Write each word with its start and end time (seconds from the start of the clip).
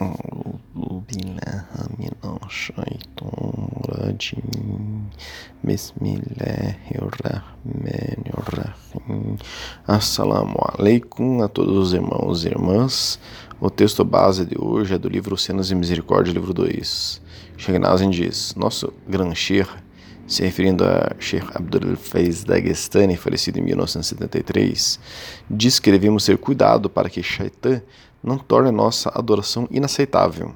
أعوذ 0.00 1.00
بالله 1.08 1.64
من 1.98 2.12
الشيطان 2.46 3.68
الرجيم 3.84 5.10
بسم 5.64 6.02
الله 6.02 6.76
الرحمن 6.94 8.22
الرحيم 8.38 9.36
Assalamu 9.86 10.56
alaikum 10.72 11.42
a 11.42 11.48
todos 11.48 11.76
os 11.76 11.92
irmãos 11.94 12.44
e 12.44 12.48
irmãs. 12.48 13.18
O 13.60 13.68
texto 13.68 14.04
base 14.04 14.44
de 14.44 14.56
hoje 14.56 14.94
é 14.94 14.98
do 14.98 15.08
livro 15.08 15.36
Cenas 15.36 15.70
e 15.70 15.74
Misericórdia, 15.74 16.32
livro 16.32 16.54
2. 16.54 17.20
Sheikh 17.56 17.78
Nazim 17.78 18.10
diz: 18.10 18.54
Nosso 18.54 18.92
gran 19.08 19.34
Sheikh, 19.34 19.70
se 20.28 20.42
referindo 20.44 20.84
a 20.84 21.16
Sheikh 21.18 21.46
Abdul 21.54 21.96
Faiz 21.96 22.44
Dagestani, 22.44 23.16
falecido 23.16 23.58
em 23.58 23.62
1973, 23.62 25.00
diz 25.50 25.80
que 25.80 25.90
devemos 25.90 26.24
ter 26.24 26.38
cuidado 26.38 26.88
para 26.88 27.10
que 27.10 27.22
Shaitan 27.22 27.82
não 28.23 28.37
torne 28.37 28.71
nossa 28.71 29.11
adoração 29.13 29.67
inaceitável. 29.69 30.55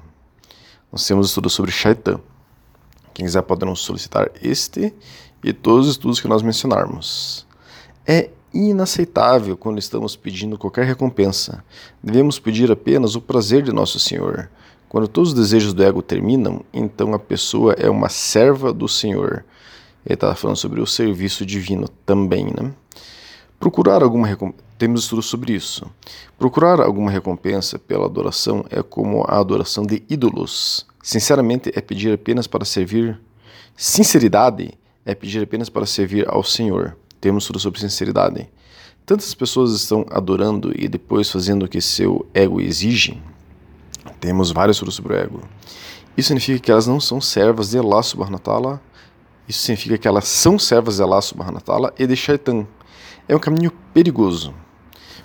Nós 0.90 1.06
temos 1.06 1.28
estudos 1.28 1.52
sobre 1.52 1.70
Shaitan. 1.70 2.18
Quem 3.12 3.26
quiser 3.26 3.42
pode 3.42 3.64
nos 3.66 3.80
solicitar 3.80 4.30
este 4.42 4.94
e 5.44 5.52
todos 5.52 5.86
os 5.86 5.92
estudos 5.92 6.20
que 6.20 6.28
nós 6.28 6.42
mencionarmos. 6.42 7.46
É 8.06 8.30
inaceitável 8.54 9.56
quando 9.56 9.78
estamos 9.78 10.16
pedindo 10.16 10.56
qualquer 10.56 10.86
recompensa. 10.86 11.62
Devemos 12.02 12.38
pedir 12.38 12.72
apenas 12.72 13.14
o 13.14 13.20
prazer 13.20 13.62
de 13.62 13.72
nosso 13.72 14.00
Senhor. 14.00 14.48
Quando 14.88 15.06
todos 15.06 15.30
os 15.30 15.34
desejos 15.34 15.74
do 15.74 15.82
ego 15.84 16.00
terminam, 16.00 16.64
então 16.72 17.12
a 17.12 17.18
pessoa 17.18 17.74
é 17.74 17.90
uma 17.90 18.08
serva 18.08 18.72
do 18.72 18.88
Senhor. 18.88 19.44
Ele 20.06 20.14
está 20.14 20.34
falando 20.34 20.56
sobre 20.56 20.80
o 20.80 20.86
serviço 20.86 21.44
divino 21.44 21.86
também, 22.06 22.46
né? 22.46 22.72
Procurar 23.60 24.02
alguma 24.02 24.26
recompensa. 24.26 24.67
Temos 24.78 25.02
estudos 25.02 25.26
sobre 25.26 25.54
isso. 25.54 25.90
Procurar 26.38 26.80
alguma 26.80 27.10
recompensa 27.10 27.80
pela 27.80 28.06
adoração 28.06 28.64
é 28.70 28.80
como 28.80 29.24
a 29.26 29.40
adoração 29.40 29.84
de 29.84 30.04
ídolos. 30.08 30.86
Sinceramente, 31.02 31.72
é 31.74 31.80
pedir 31.80 32.12
apenas 32.12 32.46
para 32.46 32.64
servir. 32.64 33.20
Sinceridade 33.76 34.70
é 35.04 35.16
pedir 35.16 35.42
apenas 35.42 35.68
para 35.68 35.84
servir 35.84 36.28
ao 36.28 36.44
Senhor. 36.44 36.96
Temos 37.20 37.42
estudos 37.42 37.62
sobre 37.62 37.80
sinceridade. 37.80 38.48
Tantas 39.04 39.34
pessoas 39.34 39.72
estão 39.72 40.06
adorando 40.10 40.72
e 40.76 40.86
depois 40.86 41.28
fazendo 41.28 41.64
o 41.64 41.68
que 41.68 41.80
seu 41.80 42.24
ego 42.32 42.60
exige. 42.60 43.20
Temos 44.20 44.52
vários 44.52 44.76
estudos 44.76 44.94
sobre 44.94 45.14
o 45.14 45.16
ego. 45.16 45.42
Isso 46.16 46.28
significa 46.28 46.60
que 46.60 46.70
elas 46.70 46.86
não 46.86 47.00
são 47.00 47.20
servas 47.20 47.70
de 47.70 47.78
Allah 47.78 48.02
subhanahu 48.02 48.40
wa. 48.46 48.80
Isso 49.48 49.60
significa 49.60 49.98
que 49.98 50.06
elas 50.06 50.28
são 50.28 50.56
servas 50.56 50.98
de 50.98 51.02
Allah 51.02 51.20
subhanahu 51.20 51.62
wa 51.66 51.92
e 51.98 52.06
de 52.06 52.14
Shaitan. 52.14 52.64
É 53.26 53.34
um 53.34 53.40
caminho 53.40 53.72
perigoso. 53.92 54.54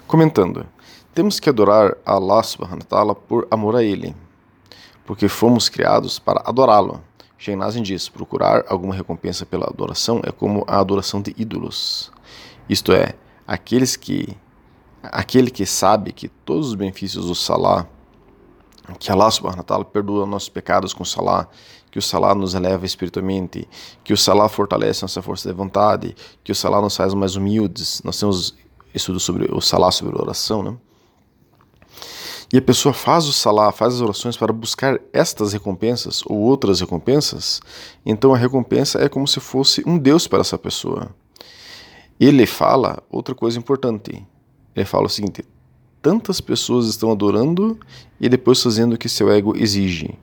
Comentando, 0.07 0.65
temos 1.13 1.39
que 1.39 1.49
adorar 1.49 1.97
Allah 2.05 2.43
subhanahu 2.43 2.79
wa 2.81 2.85
ta'ala 2.85 3.15
por 3.15 3.47
amor 3.49 3.75
a 3.75 3.83
Ele, 3.83 4.15
porque 5.05 5.27
fomos 5.27 5.69
criados 5.69 6.19
para 6.19 6.41
adorá-lo. 6.45 7.01
Sheinazin 7.37 7.83
diz, 7.83 8.07
procurar 8.07 8.63
alguma 8.67 8.93
recompensa 8.93 9.45
pela 9.45 9.65
adoração 9.65 10.21
é 10.23 10.31
como 10.31 10.63
a 10.67 10.79
adoração 10.79 11.21
de 11.21 11.35
ídolos. 11.37 12.11
Isto 12.69 12.93
é, 12.93 13.15
aqueles 13.45 13.95
que 13.95 14.37
aquele 15.03 15.51
que 15.51 15.65
sabe 15.65 16.13
que 16.13 16.29
todos 16.29 16.69
os 16.69 16.75
benefícios 16.75 17.25
do 17.25 17.35
Salah, 17.35 17.85
que 18.99 19.11
Allah 19.11 19.29
subhanahu 19.29 19.59
wa 19.59 19.63
ta'ala 19.63 19.85
perdoa 19.85 20.25
nossos 20.25 20.49
pecados 20.49 20.93
com 20.93 21.03
o 21.03 21.05
Salah, 21.05 21.47
que 21.91 21.99
o 21.99 22.01
Salah 22.01 22.33
nos 22.33 22.53
eleva 22.53 22.85
espiritualmente, 22.85 23.67
que 24.03 24.13
o 24.13 24.17
Salah 24.17 24.47
fortalece 24.49 25.01
nossa 25.01 25.21
força 25.21 25.49
de 25.49 25.55
vontade, 25.55 26.15
que 26.43 26.51
o 26.51 26.55
Salah 26.55 26.81
nos 26.81 26.95
faz 26.95 27.13
mais 27.13 27.35
humildes. 27.35 28.01
Nós 28.03 28.19
temos 28.19 28.55
estudo 28.93 29.19
sobre 29.19 29.49
o 29.53 29.59
Salah, 29.59 29.91
sobre 29.91 30.19
oração, 30.19 30.63
né? 30.63 30.77
E 32.51 32.57
a 32.57 32.61
pessoa 32.61 32.93
faz 32.93 33.25
o 33.25 33.33
Salah, 33.33 33.71
faz 33.71 33.95
as 33.95 34.01
orações 34.01 34.37
para 34.37 34.53
buscar 34.53 34.99
estas 35.11 35.53
recompensas 35.53 36.21
ou 36.27 36.37
outras 36.37 36.79
recompensas, 36.79 37.59
então 38.05 38.33
a 38.33 38.37
recompensa 38.37 39.03
é 39.03 39.09
como 39.09 39.27
se 39.27 39.39
fosse 39.39 39.81
um 39.87 39.97
Deus 39.97 40.27
para 40.27 40.41
essa 40.41 40.57
pessoa. 40.57 41.09
Ele 42.19 42.45
fala 42.45 43.01
outra 43.09 43.33
coisa 43.33 43.57
importante. 43.57 44.23
Ele 44.75 44.85
fala 44.85 45.07
o 45.07 45.09
seguinte: 45.09 45.43
tantas 46.01 46.39
pessoas 46.39 46.87
estão 46.87 47.11
adorando 47.11 47.79
e 48.19 48.29
depois 48.29 48.61
fazendo 48.61 48.93
o 48.93 48.97
que 48.97 49.09
seu 49.09 49.31
ego 49.31 49.57
exige. 49.57 50.17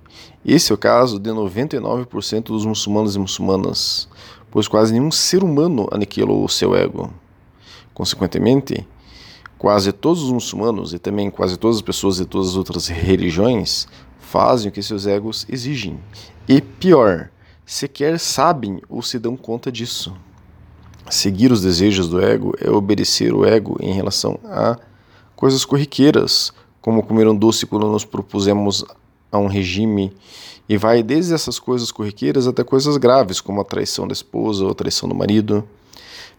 Esse 0.44 0.72
é 0.72 0.74
o 0.74 0.78
caso 0.78 1.18
de 1.18 1.30
99% 1.30 2.44
dos 2.44 2.64
muçulmanos 2.64 3.16
e 3.16 3.18
muçulmanas, 3.18 4.08
pois 4.50 4.68
quase 4.68 4.92
nenhum 4.92 5.10
ser 5.10 5.42
humano 5.42 5.88
aniquilou 5.90 6.44
o 6.44 6.48
seu 6.48 6.76
ego. 6.76 7.12
Consequentemente, 7.94 8.86
quase 9.58 9.92
todos 9.92 10.22
os 10.22 10.32
muçulmanos 10.32 10.94
e 10.94 10.98
também 10.98 11.30
quase 11.30 11.56
todas 11.56 11.76
as 11.76 11.82
pessoas 11.82 12.16
de 12.16 12.24
todas 12.24 12.50
as 12.50 12.56
outras 12.56 12.88
religiões 12.88 13.86
fazem 14.18 14.68
o 14.68 14.72
que 14.72 14.82
seus 14.82 15.06
egos 15.06 15.44
exigem. 15.48 15.98
E 16.48 16.60
pior, 16.60 17.30
sequer 17.66 18.18
sabem 18.18 18.80
ou 18.88 19.02
se 19.02 19.18
dão 19.18 19.36
conta 19.36 19.70
disso. 19.70 20.14
Seguir 21.10 21.50
os 21.50 21.60
desejos 21.60 22.08
do 22.08 22.20
ego 22.20 22.54
é 22.60 22.70
obedecer 22.70 23.34
o 23.34 23.44
ego 23.44 23.76
em 23.80 23.92
relação 23.92 24.38
a 24.44 24.78
coisas 25.34 25.64
corriqueiras, 25.64 26.52
como 26.80 27.02
comer 27.02 27.26
um 27.26 27.36
doce 27.36 27.66
quando 27.66 27.90
nos 27.90 28.04
propusemos 28.04 28.84
a 29.32 29.38
um 29.38 29.46
regime, 29.46 30.12
e 30.68 30.76
vai 30.76 31.02
desde 31.02 31.34
essas 31.34 31.58
coisas 31.58 31.90
corriqueiras 31.90 32.46
até 32.46 32.62
coisas 32.62 32.96
graves, 32.96 33.40
como 33.40 33.60
a 33.60 33.64
traição 33.64 34.06
da 34.06 34.12
esposa 34.12 34.64
ou 34.64 34.70
a 34.70 34.74
traição 34.74 35.08
do 35.08 35.14
marido. 35.14 35.68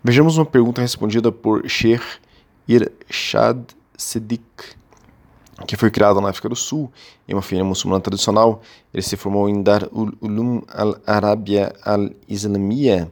Vejamos 0.03 0.35
uma 0.35 0.45
pergunta 0.47 0.81
respondida 0.81 1.31
por 1.31 1.69
Sheikh 1.69 2.03
Irshad 2.67 3.63
Siddiq, 3.95 4.41
que 5.67 5.77
foi 5.77 5.91
criado 5.91 6.19
na 6.19 6.29
África 6.29 6.49
do 6.49 6.55
Sul, 6.55 6.91
em 7.27 7.35
uma 7.35 7.41
família 7.43 7.63
muçulmana 7.63 8.01
tradicional. 8.01 8.63
Ele 8.91 9.03
se 9.03 9.15
formou 9.15 9.47
em 9.47 9.61
Dar 9.61 9.87
Ulum 9.91 10.63
al-Arábia 10.67 11.71
al-Islamia, 11.85 13.11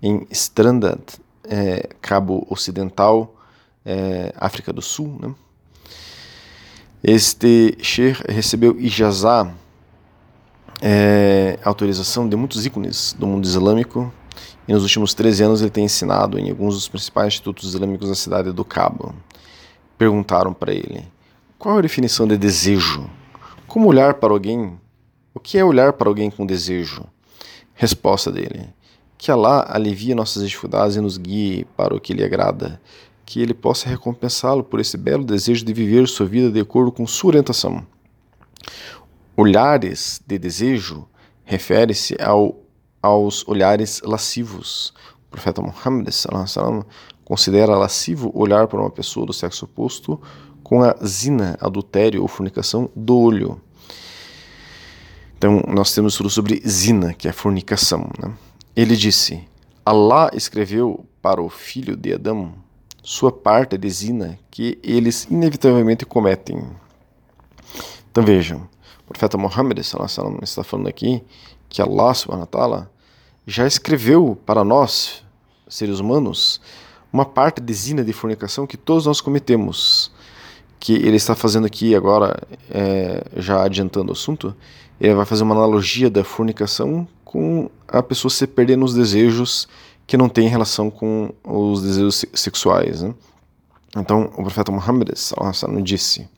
em 0.00 0.24
Strandad, 0.30 1.00
é, 1.42 1.88
Cabo 2.00 2.46
Ocidental, 2.48 3.34
é, 3.84 4.32
África 4.36 4.72
do 4.72 4.80
Sul. 4.80 5.18
Né? 5.20 5.34
Este 7.02 7.76
Sheikh 7.82 8.22
recebeu 8.28 8.80
ijazá, 8.80 9.52
é, 10.80 11.58
autorização 11.64 12.28
de 12.28 12.36
muitos 12.36 12.64
ícones 12.64 13.16
do 13.18 13.26
mundo 13.26 13.44
islâmico, 13.44 14.12
e 14.70 14.72
nos 14.72 14.84
últimos 14.84 15.14
13 15.14 15.42
anos 15.42 15.60
ele 15.62 15.70
tem 15.70 15.86
ensinado 15.86 16.38
em 16.38 16.48
alguns 16.48 16.76
dos 16.76 16.86
principais 16.86 17.34
institutos 17.34 17.74
islâmicos 17.74 18.08
da 18.08 18.14
cidade 18.14 18.52
do 18.52 18.64
Cabo. 18.64 19.12
Perguntaram 19.98 20.54
para 20.54 20.72
ele: 20.72 21.08
qual 21.58 21.78
a 21.78 21.80
definição 21.80 22.24
de 22.24 22.38
desejo? 22.38 23.10
Como 23.66 23.88
olhar 23.88 24.14
para 24.14 24.32
alguém? 24.32 24.78
O 25.34 25.40
que 25.40 25.58
é 25.58 25.64
olhar 25.64 25.94
para 25.94 26.08
alguém 26.08 26.30
com 26.30 26.46
desejo? 26.46 27.04
Resposta 27.74 28.30
dele: 28.30 28.68
que 29.18 29.32
Allah 29.32 29.66
alivie 29.68 30.14
nossas 30.14 30.44
dificuldades 30.44 30.94
e 30.94 31.00
nos 31.00 31.18
guie 31.18 31.66
para 31.76 31.92
o 31.92 32.00
que 32.00 32.14
lhe 32.14 32.22
agrada, 32.22 32.80
que 33.26 33.42
ele 33.42 33.54
possa 33.54 33.88
recompensá-lo 33.88 34.62
por 34.62 34.78
esse 34.78 34.96
belo 34.96 35.24
desejo 35.24 35.64
de 35.64 35.72
viver 35.72 36.06
sua 36.06 36.26
vida 36.26 36.48
de 36.48 36.60
acordo 36.60 36.92
com 36.92 37.04
sua 37.08 37.30
orientação. 37.30 37.84
Olhares 39.36 40.22
de 40.24 40.38
desejo 40.38 41.08
refere-se 41.44 42.16
ao 42.22 42.59
aos 43.02 43.46
olhares 43.46 44.00
lascivos. 44.04 44.92
O 45.26 45.30
profeta 45.30 45.62
Muhammad 45.62 46.10
sallam, 46.10 46.84
considera 47.24 47.76
lascivo 47.76 48.30
olhar 48.34 48.66
para 48.66 48.80
uma 48.80 48.90
pessoa 48.90 49.26
do 49.26 49.32
sexo 49.32 49.64
oposto 49.64 50.20
com 50.62 50.82
a 50.82 50.94
zina, 51.04 51.56
adultério 51.60 52.22
ou 52.22 52.28
fornicação 52.28 52.90
do 52.94 53.16
olho. 53.16 53.60
Então, 55.36 55.62
nós 55.66 55.94
temos 55.94 56.16
tudo 56.16 56.28
sobre 56.28 56.60
zina, 56.66 57.14
que 57.14 57.26
é 57.26 57.32
fornicação. 57.32 58.10
Né? 58.18 58.32
Ele 58.76 58.94
disse: 58.94 59.48
Allah 59.84 60.30
escreveu 60.34 61.06
para 61.22 61.40
o 61.40 61.48
filho 61.48 61.96
de 61.96 62.12
Adão 62.12 62.52
sua 63.02 63.32
parte 63.32 63.78
de 63.78 63.88
zina 63.88 64.38
que 64.50 64.78
eles 64.82 65.24
inevitavelmente 65.24 66.04
cometem. 66.04 66.62
Então 68.10 68.24
vejam, 68.24 68.68
o 69.00 69.08
profeta 69.08 69.38
Muhammad 69.38 69.82
sallam, 69.82 70.38
está 70.42 70.62
falando 70.62 70.88
aqui 70.88 71.22
que 71.68 71.80
Allah 71.80 72.12
subhanahu 72.14 72.42
wa 72.42 72.46
ta'ala 72.46 72.90
já 73.50 73.66
escreveu 73.66 74.38
para 74.46 74.62
nós, 74.62 75.24
seres 75.68 75.98
humanos, 75.98 76.60
uma 77.12 77.24
parte 77.24 77.60
de 77.60 77.74
zina 77.74 78.04
de 78.04 78.12
fornicação 78.12 78.64
que 78.64 78.76
todos 78.76 79.06
nós 79.06 79.20
cometemos. 79.20 80.12
Que 80.78 80.94
ele 80.94 81.16
está 81.16 81.34
fazendo 81.34 81.66
aqui 81.66 81.94
agora, 81.96 82.40
é, 82.70 83.24
já 83.36 83.64
adiantando 83.64 84.10
o 84.10 84.12
assunto, 84.12 84.54
ele 85.00 85.14
vai 85.14 85.26
fazer 85.26 85.42
uma 85.42 85.54
analogia 85.54 86.08
da 86.08 86.22
fornicação 86.22 87.08
com 87.24 87.68
a 87.88 88.00
pessoa 88.00 88.30
se 88.30 88.46
perder 88.46 88.76
nos 88.76 88.94
desejos 88.94 89.68
que 90.06 90.16
não 90.16 90.28
tem 90.28 90.46
relação 90.46 90.88
com 90.88 91.34
os 91.42 91.82
desejos 91.82 92.24
sexuais. 92.32 93.02
Né? 93.02 93.12
Então, 93.96 94.30
o 94.36 94.42
profeta 94.44 94.70
Muhammad 94.70 95.10
disse: 95.82 96.28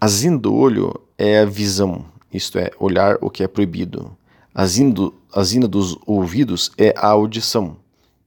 A 0.00 0.06
zina 0.06 0.38
do 0.38 0.54
olho 0.54 0.94
é 1.18 1.40
a 1.40 1.44
visão, 1.44 2.06
isto 2.32 2.58
é, 2.58 2.70
olhar 2.78 3.18
o 3.20 3.28
que 3.28 3.42
é 3.42 3.48
proibido. 3.48 4.16
A 4.58 4.64
zina, 4.64 5.68
dos 5.68 5.98
ouvidos 6.06 6.72
é 6.78 6.94
a 6.96 7.08
audição, 7.08 7.76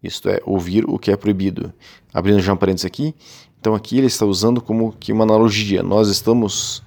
isto 0.04 0.30
é, 0.30 0.40
ouvir 0.46 0.86
o 0.88 1.00
que 1.00 1.10
é 1.10 1.18
proibido. 1.18 1.74
Abrindo 2.14 2.40
já 2.40 2.54
um 2.54 2.56
parênteses 2.56 2.86
aqui, 2.86 3.16
então 3.60 3.74
aqui 3.74 3.98
ele 3.98 4.06
está 4.06 4.28
usando 4.28 4.62
como 4.62 4.92
que 4.92 5.12
uma 5.12 5.24
analogia. 5.24 5.82
Nós 5.82 6.08
estamos 6.08 6.84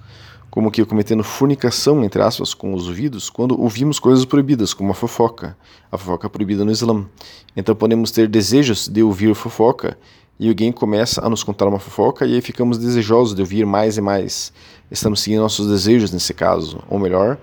como 0.49 0.71
que 0.71 0.85
cometendo 0.85 1.25
fornicação, 1.25 2.05
entre 2.05 2.21
aspas, 2.21 2.53
com 2.53 2.73
os 2.73 2.87
ouvidos, 2.87 3.29
quando 3.29 3.61
ouvimos 3.61 3.99
coisas 3.99 4.23
proibidas, 4.23 4.73
como 4.73 4.91
a 4.91 4.95
fofoca. 4.95 5.57
A 5.91 5.97
fofoca 5.97 6.27
é 6.27 6.29
proibida 6.29 6.63
no 6.63 6.71
Islã. 6.71 7.05
Então 7.53 7.75
podemos 7.75 8.11
ter 8.11 8.29
desejos 8.29 8.87
de 8.87 9.03
ouvir 9.03 9.35
fofoca 9.35 9.97
e 10.39 10.47
alguém 10.47 10.71
começa 10.71 11.19
a 11.21 11.29
nos 11.29 11.43
contar 11.43 11.67
uma 11.67 11.79
fofoca 11.79 12.25
e 12.25 12.35
aí 12.35 12.41
ficamos 12.41 12.77
desejosos 12.77 13.35
de 13.35 13.41
ouvir 13.41 13.65
mais 13.65 13.97
e 13.97 14.01
mais. 14.01 14.53
Estamos 14.89 15.19
seguindo 15.19 15.41
nossos 15.41 15.67
desejos 15.67 16.13
nesse 16.13 16.33
caso, 16.33 16.81
ou 16.89 16.97
melhor, 16.97 17.37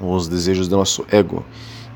os 0.00 0.28
desejos 0.28 0.68
do 0.68 0.76
nosso 0.76 1.04
ego. 1.10 1.44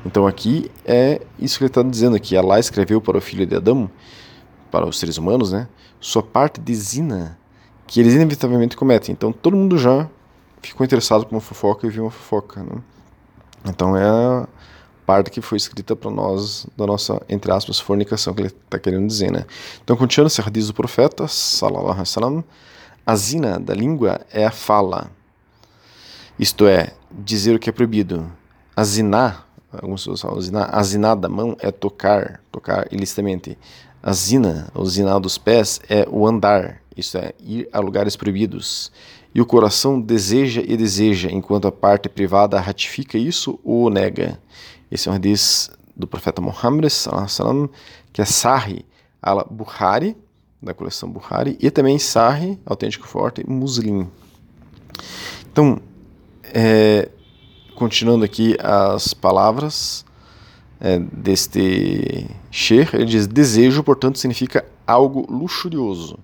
Então 0.05 0.25
aqui 0.25 0.71
é 0.85 1.21
isso 1.37 1.57
que 1.57 1.63
ele 1.63 1.69
está 1.69 1.83
dizendo 1.83 2.15
aqui. 2.15 2.35
Allah 2.35 2.59
escreveu 2.59 2.99
para 2.99 3.17
o 3.17 3.21
filho 3.21 3.45
de 3.45 3.55
Adão, 3.55 3.89
para 4.71 4.85
os 4.87 4.99
seres 4.99 5.17
humanos, 5.17 5.51
né, 5.51 5.67
sua 5.99 6.23
parte 6.23 6.59
de 6.59 6.73
zina, 6.73 7.37
que 7.85 7.99
eles 7.99 8.13
inevitavelmente 8.13 8.75
cometem. 8.75 9.13
Então 9.13 9.31
todo 9.31 9.55
mundo 9.55 9.77
já 9.77 10.09
ficou 10.61 10.85
interessado 10.85 11.25
por 11.25 11.35
uma 11.35 11.41
fofoca 11.41 11.85
e 11.85 11.89
viu 11.89 12.03
uma 12.03 12.11
fofoca. 12.11 12.63
Né? 12.63 12.81
Então 13.65 13.95
é 13.95 14.03
a 14.03 14.47
parte 15.05 15.29
que 15.29 15.41
foi 15.41 15.57
escrita 15.57 15.95
para 15.95 16.09
nós 16.09 16.65
da 16.75 16.87
nossa, 16.87 17.21
entre 17.29 17.51
aspas, 17.51 17.79
fornicação, 17.79 18.33
que 18.33 18.41
ele 18.41 18.47
está 18.47 18.79
querendo 18.79 19.05
dizer. 19.07 19.31
Né? 19.31 19.45
Então 19.83 19.95
continuando 19.95 20.27
esse 20.27 20.51
diz 20.51 20.67
do 20.67 20.73
profeta, 20.73 21.27
salallahu 21.27 21.91
alaihi 21.91 22.43
a 23.05 23.15
zina 23.15 23.59
da 23.59 23.73
língua 23.73 24.21
é 24.31 24.45
a 24.45 24.51
fala, 24.51 25.09
isto 26.39 26.65
é, 26.67 26.93
dizer 27.11 27.55
o 27.55 27.59
que 27.59 27.69
é 27.69 27.73
proibido. 27.73 28.31
A 28.75 28.83
ziná, 28.83 29.43
alguns 29.71 30.01
pessoas 30.01 30.21
falam 30.21 30.41
ziná, 30.41 30.69
a 30.71 30.83
ziná 30.83 31.15
da 31.15 31.29
mão 31.29 31.55
é 31.59 31.71
tocar, 31.71 32.41
tocar 32.51 32.87
ilicitamente. 32.91 33.57
A 34.01 34.13
zina, 34.13 34.69
o 34.73 34.85
ziná 34.85 35.19
dos 35.19 35.37
pés, 35.37 35.79
é 35.87 36.07
o 36.09 36.25
andar, 36.25 36.81
isto 36.97 37.17
é, 37.17 37.33
ir 37.39 37.69
a 37.71 37.79
lugares 37.79 38.15
proibidos. 38.15 38.91
E 39.33 39.39
o 39.39 39.45
coração 39.45 39.99
deseja 39.99 40.61
e 40.65 40.75
deseja, 40.75 41.29
enquanto 41.31 41.67
a 41.67 41.71
parte 41.71 42.09
privada 42.09 42.59
ratifica 42.59 43.17
isso 43.17 43.59
ou 43.63 43.89
nega. 43.89 44.39
Esse 44.91 45.07
é 45.07 45.11
um 45.11 45.15
hadith 45.15 45.69
do 45.95 46.07
profeta 46.07 46.41
Muhammad, 46.41 46.91
que 48.11 48.21
é 48.21 48.25
Sahih 48.25 48.83
al-Bukhari, 49.21 50.17
da 50.61 50.73
coleção 50.73 51.09
Bukhari, 51.09 51.57
e 51.59 51.71
também 51.71 51.97
Sahih, 51.97 52.59
autêntico 52.65 53.07
forte, 53.07 53.47
Muslim. 53.47 54.07
Então, 55.51 55.79
é, 56.53 57.09
continuando 57.75 58.23
aqui 58.23 58.55
as 58.59 59.13
palavras, 59.13 60.05
é, 60.79 60.99
deste 60.99 62.27
Sher, 62.49 62.89
ele 62.93 63.05
diz: 63.05 63.27
desejo, 63.27 63.83
portanto, 63.83 64.17
significa 64.17 64.65
algo 64.85 65.25
luxurioso. 65.29 66.17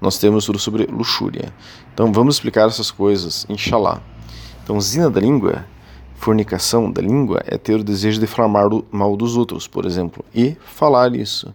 Nós 0.00 0.18
temos 0.18 0.44
tudo 0.44 0.58
sobre 0.58 0.86
luxúria. 0.86 1.52
Então 1.92 2.12
vamos 2.12 2.36
explicar 2.36 2.68
essas 2.68 2.90
coisas, 2.90 3.46
inshallah. 3.48 4.00
Então, 4.62 4.80
zina 4.80 5.10
da 5.10 5.20
língua, 5.20 5.66
fornicação 6.14 6.90
da 6.90 7.02
língua, 7.02 7.42
é 7.46 7.58
ter 7.58 7.80
o 7.80 7.84
desejo 7.84 8.20
de 8.20 8.26
falar 8.26 8.48
mal 8.90 9.16
dos 9.16 9.36
outros, 9.36 9.66
por 9.66 9.84
exemplo, 9.84 10.24
e 10.34 10.56
falar 10.64 11.14
isso. 11.14 11.54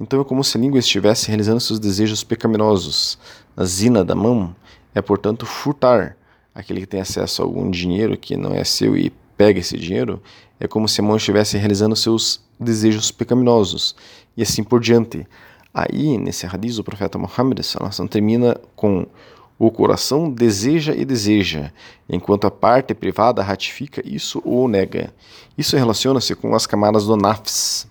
Então 0.00 0.20
é 0.20 0.24
como 0.24 0.44
se 0.44 0.56
a 0.56 0.60
língua 0.60 0.78
estivesse 0.78 1.28
realizando 1.28 1.60
seus 1.60 1.78
desejos 1.78 2.22
pecaminosos. 2.22 3.18
A 3.56 3.64
zina 3.64 4.04
da 4.04 4.14
mão 4.14 4.54
é, 4.94 5.02
portanto, 5.02 5.44
furtar. 5.44 6.16
Aquele 6.56 6.80
que 6.80 6.86
tem 6.86 7.00
acesso 7.00 7.42
a 7.42 7.44
algum 7.44 7.70
dinheiro 7.70 8.16
que 8.16 8.34
não 8.34 8.54
é 8.54 8.64
seu 8.64 8.96
e 8.96 9.12
pega 9.36 9.60
esse 9.60 9.76
dinheiro, 9.76 10.22
é 10.58 10.66
como 10.66 10.88
se 10.88 11.02
a 11.02 11.04
mão 11.04 11.14
estivesse 11.14 11.58
realizando 11.58 11.94
seus 11.94 12.40
desejos 12.58 13.10
pecaminosos, 13.10 13.94
e 14.34 14.42
assim 14.42 14.64
por 14.64 14.80
diante. 14.80 15.26
Aí, 15.74 16.16
nesse 16.16 16.46
hadith, 16.46 16.78
o 16.78 16.82
profeta 16.82 17.18
Muhammad 17.18 17.60
termina 18.08 18.58
com 18.74 19.06
o 19.58 19.70
coração 19.70 20.30
deseja 20.30 20.94
e 20.94 21.04
deseja, 21.04 21.70
enquanto 22.08 22.46
a 22.46 22.50
parte 22.50 22.94
privada 22.94 23.42
ratifica 23.42 24.02
isso 24.02 24.40
ou 24.42 24.66
nega. 24.66 25.12
Isso 25.58 25.76
relaciona-se 25.76 26.34
com 26.34 26.54
as 26.54 26.66
camadas 26.66 27.04
do 27.04 27.18
nafs, 27.18 27.86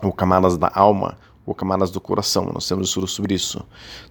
ou 0.00 0.12
camadas 0.12 0.56
da 0.56 0.70
alma, 0.72 1.18
ou 1.48 1.54
camadas 1.54 1.90
do 1.90 2.00
coração. 2.00 2.50
Nós 2.52 2.68
temos 2.68 2.88
estudo 2.88 3.06
sobre 3.06 3.34
isso. 3.34 3.64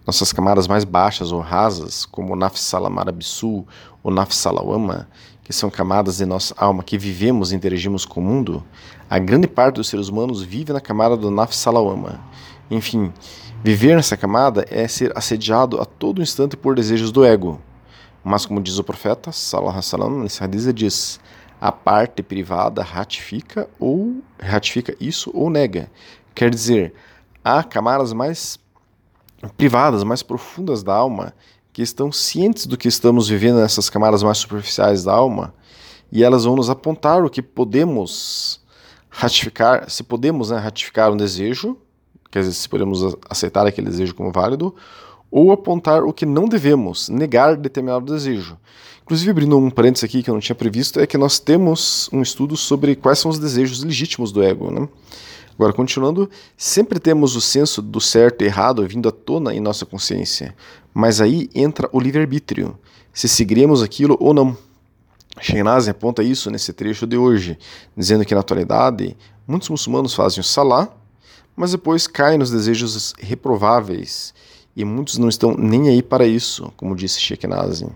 Nossas 0.06 0.34
camadas 0.34 0.68
mais 0.68 0.84
baixas 0.84 1.32
ou 1.32 1.40
rasas, 1.40 2.06
como 2.06 2.34
o 2.34 2.36
nafs 2.36 2.62
salamarabisu 2.62 3.66
ou 4.04 4.12
nafs 4.12 4.38
salawama, 4.38 5.08
que 5.44 5.54
são 5.54 5.70
camadas 5.70 6.18
de 6.18 6.26
nossa 6.26 6.54
alma 6.58 6.84
que 6.84 6.98
vivemos 6.98 7.52
e 7.52 7.56
interagimos 7.56 8.04
com 8.04 8.20
o 8.20 8.24
mundo, 8.24 8.64
a 9.10 9.18
grande 9.18 9.48
parte 9.48 9.76
dos 9.76 9.88
seres 9.88 10.10
humanos 10.10 10.42
vive 10.42 10.74
na 10.74 10.82
camada 10.82 11.16
do 11.16 11.32
Naf 11.32 11.56
Salawama. 11.56 12.20
Enfim, 12.70 13.14
viver 13.64 13.96
nessa 13.96 14.18
camada 14.18 14.66
é 14.70 14.86
ser 14.90 15.18
assediado 15.18 15.80
a 15.80 15.86
todo 15.86 16.22
instante 16.22 16.58
por 16.58 16.76
desejos 16.76 17.14
do 17.14 17.24
ego. 17.24 17.62
Mas, 18.22 18.46
como 18.46 18.62
diz 18.62 18.78
o 18.78 18.84
profeta, 18.84 19.32
Salah 19.32 19.82
Salam, 19.82 20.24
nesse 20.24 20.44
hadith, 20.44 20.74
diz: 20.74 21.18
a 21.62 21.72
parte 21.72 22.22
privada 22.22 22.84
ratifica 22.84 23.70
ou 23.80 24.22
ratifica 24.38 24.94
isso 25.00 25.32
ou 25.34 25.50
nega. 25.50 25.90
Quer 26.36 26.50
dizer, 26.50 26.94
há 27.48 27.64
camadas 27.64 28.12
mais 28.12 28.60
privadas, 29.56 30.04
mais 30.04 30.22
profundas 30.22 30.84
da 30.84 30.94
alma 30.94 31.34
que 31.72 31.82
estão 31.82 32.12
cientes 32.12 32.66
do 32.66 32.76
que 32.76 32.88
estamos 32.88 33.30
vivendo 33.30 33.58
nessas 33.58 33.90
camadas 33.90 34.22
mais 34.22 34.40
superficiais 34.40 35.04
da 35.04 35.14
alma 35.14 35.54
e 36.12 36.24
elas 36.24 36.44
vão 36.44 36.56
nos 36.56 36.70
apontar 36.70 37.24
o 37.24 37.30
que 37.30 37.42
podemos 37.42 38.60
ratificar, 39.10 39.90
se 39.90 40.04
podemos 40.04 40.50
né, 40.50 40.58
ratificar 40.58 41.12
um 41.12 41.18
desejo, 41.18 41.78
quer 42.30 42.40
dizer, 42.40 42.54
se 42.54 42.68
podemos 42.68 43.16
aceitar 43.30 43.66
aquele 43.66 43.90
desejo 43.90 44.14
como 44.14 44.32
válido, 44.32 44.76
ou 45.30 45.52
apontar 45.52 46.04
o 46.04 46.14
que 46.14 46.26
não 46.26 46.46
devemos, 46.46 47.10
negar 47.10 47.56
determinado 47.56 48.14
desejo. 48.14 48.58
Inclusive, 49.04 49.32
abrindo 49.32 49.58
um 49.58 49.70
parênteses 49.70 50.04
aqui 50.04 50.22
que 50.22 50.30
eu 50.30 50.34
não 50.34 50.42
tinha 50.42 50.56
previsto, 50.56 51.00
é 51.00 51.08
que 51.08 51.18
nós 51.18 51.40
temos 51.40 52.10
um 52.12 52.22
estudo 52.22 52.58
sobre 52.58 52.96
quais 52.96 53.20
são 53.20 53.32
os 53.32 53.40
desejos 53.40 53.84
legítimos 53.84 54.32
do 54.32 54.44
ego. 54.44 54.72
Né? 54.72 54.88
Agora, 55.58 55.74
continuando, 55.74 56.30
sempre 56.56 57.00
temos 57.00 57.36
o 57.36 57.42
senso 57.42 57.82
do 57.82 58.00
certo 58.00 58.44
e 58.44 58.46
errado 58.46 58.88
vindo 58.88 59.10
à 59.10 59.12
tona 59.12 59.56
em 59.56 59.60
nossa 59.60 59.88
consciência, 59.88 60.56
mas 60.94 61.20
aí 61.20 61.50
entra 61.56 61.90
o 61.92 62.00
livre-arbítrio, 62.00 62.78
se 63.12 63.28
seguiremos 63.28 63.82
aquilo 63.82 64.16
ou 64.20 64.36
não. 64.36 64.56
Shehnaz 65.42 65.88
aponta 65.88 66.22
isso 66.22 66.52
nesse 66.52 66.72
trecho 66.74 67.08
de 67.08 67.18
hoje, 67.18 67.58
dizendo 67.96 68.24
que 68.24 68.36
na 68.36 68.42
atualidade 68.42 69.18
muitos 69.48 69.70
muçulmanos 69.70 70.14
fazem 70.14 70.42
o 70.42 70.44
salá, 70.44 70.90
mas 71.56 71.72
depois 71.72 72.06
caem 72.06 72.38
nos 72.38 72.52
desejos 72.52 73.14
reprováveis 73.18 74.36
e 74.76 74.86
muitos 74.86 75.18
não 75.18 75.28
estão 75.28 75.56
nem 75.58 75.90
aí 75.90 76.04
para 76.04 76.28
isso, 76.28 76.72
como 76.78 76.96
disse 76.96 77.20
Sheikh 77.20 77.48
Nazim. 77.48 77.90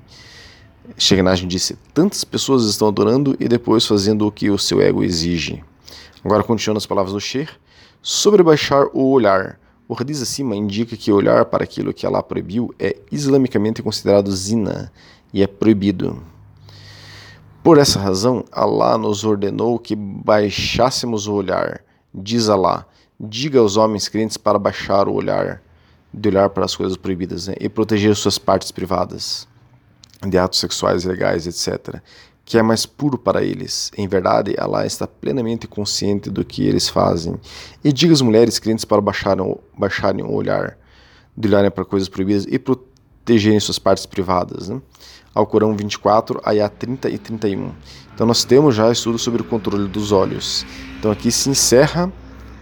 Sheikh 0.98 1.46
disse: 1.46 1.78
tantas 1.94 2.24
pessoas 2.24 2.66
estão 2.66 2.88
adorando 2.88 3.38
e 3.40 3.48
depois 3.48 3.86
fazendo 3.86 4.26
o 4.26 4.32
que 4.32 4.50
o 4.50 4.58
seu 4.58 4.82
ego 4.82 5.04
exige. 5.04 5.64
Agora, 6.24 6.44
continuando 6.44 6.78
as 6.78 6.86
palavras 6.86 7.14
do 7.14 7.20
Sheikh, 7.20 7.52
sobre 8.02 8.44
baixar 8.44 8.86
o 8.94 9.12
olhar. 9.12 9.60
O 9.88 9.94
radiz 9.94 10.22
acima 10.22 10.56
indica 10.56 10.96
que 10.96 11.12
olhar 11.12 11.46
para 11.46 11.64
aquilo 11.64 11.94
que 11.94 12.06
Allah 12.06 12.24
proibiu 12.24 12.74
é 12.80 12.96
islamicamente 13.12 13.82
considerado 13.82 14.32
zina 14.32 14.92
e 15.34 15.42
é 15.42 15.48
proibido. 15.48 16.24
Por 17.64 17.78
essa 17.78 18.00
razão, 18.00 18.46
Allah 18.52 18.98
nos 18.98 19.24
ordenou 19.24 19.78
que 19.78 19.96
baixássemos 19.96 21.28
o 21.28 21.34
olhar. 21.34 21.82
Diz 22.14 22.50
Allah: 22.50 22.86
diga 23.20 23.60
aos 23.60 23.76
homens 23.76 24.08
crentes 24.08 24.38
para 24.38 24.58
baixar 24.58 25.08
o 25.08 25.14
olhar, 25.14 25.62
de 26.14 26.30
olhar 26.30 26.50
para 26.50 26.66
as 26.66 26.76
coisas 26.76 26.96
proibidas 26.96 27.48
né, 27.48 27.56
e 27.60 27.68
proteger 27.68 28.16
suas 28.16 28.38
partes 28.38 28.72
privadas, 28.72 29.48
de 30.26 30.38
atos 30.38 30.60
sexuais 30.60 31.04
ilegais, 31.04 31.48
etc 31.48 32.02
que 32.52 32.58
é 32.58 32.62
mais 32.62 32.86
puro 32.86 33.18
para 33.18 33.42
eles. 33.42 33.90
Em 33.98 34.10
verdade, 34.10 34.54
Allah 34.58 34.86
está 34.86 35.08
plenamente 35.08 35.68
consciente 35.68 36.30
do 36.30 36.44
que 36.44 36.68
eles 36.68 36.90
fazem. 36.90 37.40
E 37.82 37.94
diga 37.94 38.12
às 38.12 38.20
mulheres 38.20 38.60
crentes 38.60 38.84
para 38.84 39.00
baixarem, 39.00 39.58
baixarem 39.78 40.22
o 40.22 40.34
olhar, 40.34 40.78
de 41.38 41.48
olharem 41.48 41.72
para 41.72 41.86
coisas 41.86 42.10
proibidas 42.10 42.46
e 42.50 42.60
protegerem 42.60 43.58
suas 43.58 43.80
partes 43.80 44.06
privadas. 44.06 44.68
Né? 44.68 44.82
Ao 45.34 45.48
Corão 45.48 45.74
24, 45.78 46.42
Ayah 46.44 46.68
30 46.68 47.10
e 47.10 47.18
31. 47.18 47.72
Então 48.14 48.28
nós 48.28 48.44
temos 48.44 48.76
já 48.76 48.92
estudo 48.92 49.18
sobre 49.18 49.42
o 49.42 49.46
controle 49.46 49.88
dos 49.88 50.12
olhos. 50.12 50.66
Então 51.00 51.10
aqui 51.10 51.32
se 51.32 51.50
encerra 51.50 52.12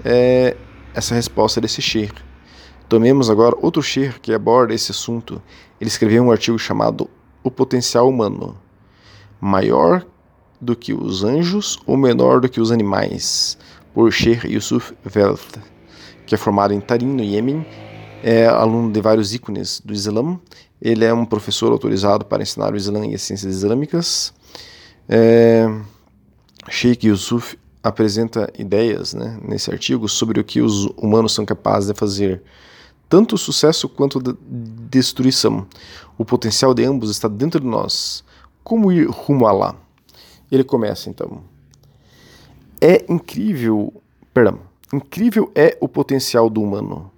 é, 0.05 0.55
essa 0.93 1.15
resposta 1.15 1.59
desse 1.59 1.81
Sheikh. 1.81 2.13
Tomemos 2.87 3.27
agora 3.27 3.55
outro 3.59 3.81
Sheikh 3.81 4.19
que 4.19 4.35
aborda 4.35 4.71
esse 4.71 4.91
assunto. 4.91 5.41
Ele 5.81 5.87
escreveu 5.87 6.23
um 6.23 6.31
artigo 6.31 6.59
chamado 6.59 7.09
O 7.43 7.49
Potencial 7.49 8.07
Humano 8.07 8.55
maior 9.39 10.05
do 10.59 10.75
que 10.75 10.93
os 10.93 11.23
anjos 11.23 11.79
ou 11.85 11.95
menor 11.95 12.41
do 12.41 12.49
que 12.49 12.59
os 12.59 12.71
animais, 12.71 13.57
por 13.93 14.11
Sheikh 14.11 14.47
Yusuf 14.47 14.93
Velt, 15.03 15.57
que 16.25 16.35
é 16.35 16.37
formado 16.37 16.73
em 16.73 16.79
Tarim, 16.79 17.07
no 17.07 17.23
Iêmen, 17.23 17.65
é 18.21 18.45
aluno 18.45 18.91
de 18.91 19.01
vários 19.01 19.33
ícones 19.33 19.81
do 19.83 19.93
Islã. 19.93 20.39
Ele 20.81 21.05
é 21.05 21.13
um 21.13 21.25
professor 21.25 21.71
autorizado 21.71 22.25
para 22.25 22.43
ensinar 22.43 22.73
o 22.73 22.77
Islã 22.77 23.05
e 23.05 23.15
as 23.15 23.21
ciências 23.21 23.55
islâmicas. 23.55 24.33
É, 25.07 25.67
Sheikh 26.69 27.07
Yusuf 27.07 27.57
apresenta 27.81 28.51
ideias 28.57 29.13
né, 29.13 29.39
nesse 29.41 29.71
artigo 29.71 30.07
sobre 30.07 30.39
o 30.39 30.43
que 30.43 30.61
os 30.61 30.85
humanos 30.97 31.33
são 31.33 31.45
capazes 31.45 31.89
de 31.89 31.97
fazer, 31.97 32.43
tanto 33.07 33.37
sucesso 33.37 33.87
quanto 33.87 34.21
destruição. 34.89 35.65
O 36.17 36.25
potencial 36.25 36.73
de 36.73 36.83
ambos 36.83 37.09
está 37.09 37.27
dentro 37.27 37.59
de 37.59 37.65
nós 37.67 38.23
como 38.69 38.91
ir 38.91 39.07
rumo 39.09 39.47
a 39.47 39.51
lá? 39.51 39.75
Ele 40.51 40.63
começa 40.63 41.09
então. 41.09 41.41
É 42.79 43.11
incrível, 43.11 43.91
perdão, 44.31 44.59
incrível 44.93 45.51
é 45.55 45.75
o 45.81 45.87
potencial 45.87 46.51
do 46.51 46.61
humano 46.61 47.11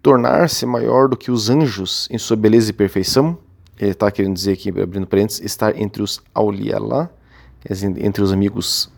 tornar-se 0.00 0.64
maior 0.64 1.08
do 1.08 1.16
que 1.16 1.30
os 1.30 1.50
anjos 1.50 2.08
em 2.10 2.16
sua 2.16 2.36
beleza 2.36 2.70
e 2.70 2.72
perfeição. 2.72 3.36
Ele 3.78 3.90
está 3.90 4.10
querendo 4.10 4.34
dizer 4.34 4.52
aqui, 4.52 4.70
abrindo 4.70 5.06
parênteses, 5.06 5.44
estar 5.44 5.76
entre 5.76 6.00
os 6.00 6.22
Aulialá, 6.32 7.10
entre 7.68 8.22
os 8.22 8.32
amigos 8.32 8.88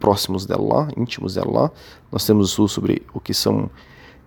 próximos 0.00 0.46
dela, 0.46 0.88
íntimos 0.96 1.34
dela. 1.34 1.70
Nós 2.10 2.26
temos 2.26 2.46
o 2.46 2.50
estudo 2.50 2.68
sobre 2.68 3.02
o 3.14 3.20
que 3.20 3.32
são 3.32 3.70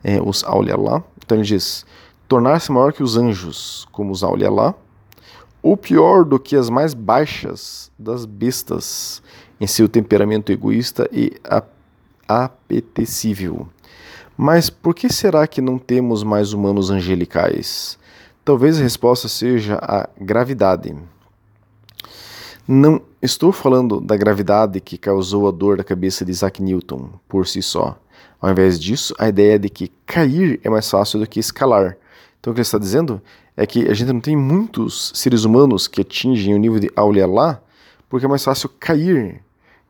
é, 0.03 0.21
os 0.21 0.43
Aulialá. 0.45 1.03
Então 1.17 1.37
ele 1.37 1.45
diz: 1.45 1.85
tornar-se 2.29 2.71
maior 2.71 2.93
que 2.93 3.03
os 3.03 3.17
anjos, 3.17 3.87
como 3.91 4.11
os 4.11 4.23
Aulialá, 4.23 4.73
ou 5.61 5.75
pior 5.75 6.23
do 6.23 6.39
que 6.39 6.55
as 6.55 6.69
mais 6.69 6.93
baixas 6.93 7.91
das 7.97 8.25
bestas 8.25 9.21
em 9.59 9.67
seu 9.67 9.89
temperamento 9.89 10.51
egoísta 10.51 11.09
e 11.11 11.33
apetecível. 12.27 13.67
Mas 14.37 14.69
por 14.69 14.95
que 14.95 15.11
será 15.11 15.45
que 15.45 15.61
não 15.61 15.77
temos 15.77 16.23
mais 16.23 16.53
humanos 16.53 16.89
angelicais? 16.89 17.99
Talvez 18.45 18.79
a 18.79 18.83
resposta 18.83 19.27
seja 19.27 19.77
a 19.81 20.07
gravidade. 20.19 20.95
Não 22.65 23.01
estou 23.21 23.51
falando 23.51 23.99
da 23.99 24.15
gravidade 24.15 24.79
que 24.79 24.97
causou 24.97 25.47
a 25.47 25.51
dor 25.51 25.77
da 25.77 25.83
cabeça 25.83 26.23
de 26.23 26.31
Isaac 26.31 26.61
Newton 26.61 27.09
por 27.27 27.45
si 27.47 27.61
só. 27.61 27.99
Ao 28.39 28.49
invés 28.49 28.79
disso, 28.79 29.13
a 29.19 29.27
ideia 29.27 29.59
de 29.59 29.69
que 29.69 29.91
cair 30.05 30.59
é 30.63 30.69
mais 30.69 30.89
fácil 30.89 31.19
do 31.19 31.27
que 31.27 31.39
escalar. 31.39 31.97
Então 32.39 32.51
o 32.51 32.53
que 32.53 32.59
ele 32.59 32.65
está 32.65 32.77
dizendo 32.77 33.21
é 33.61 33.67
que 33.67 33.87
a 33.87 33.93
gente 33.93 34.13
não 34.13 34.21
tem 34.21 34.35
muitos 34.35 35.11
seres 35.15 35.43
humanos 35.43 35.87
que 35.87 36.01
atingem 36.01 36.53
o 36.53 36.57
nível 36.57 36.79
de 36.79 36.89
Aulialá 36.95 37.61
porque 38.07 38.25
é 38.25 38.29
mais 38.29 38.43
fácil 38.43 38.69
cair 38.79 39.41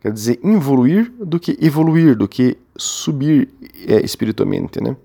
Quer 0.02 0.14
dizer, 0.14 0.40
evoluir 0.44 1.12
do 1.20 1.38
que 1.38 1.58
evoluir, 1.60 2.16
do 2.16 2.26
que 2.26 2.58
subir 2.78 3.50
é, 3.86 4.00
espiritualmente, 4.00 4.82
né? 4.82 4.96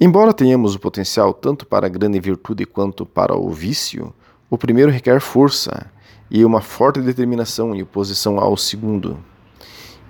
Embora 0.00 0.34
tenhamos 0.34 0.74
o 0.74 0.80
potencial 0.80 1.32
tanto 1.32 1.64
para 1.64 1.86
a 1.86 1.88
grande 1.88 2.18
virtude 2.18 2.66
quanto 2.66 3.06
para 3.06 3.36
o 3.36 3.48
vício, 3.50 4.12
o 4.50 4.58
primeiro 4.58 4.90
requer 4.90 5.20
força 5.20 5.86
e 6.28 6.44
uma 6.44 6.60
forte 6.60 7.00
determinação 7.00 7.72
em 7.72 7.82
oposição 7.82 8.40
ao 8.40 8.56
segundo. 8.56 9.16